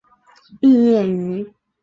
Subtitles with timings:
[0.59, 1.53] 毕业于。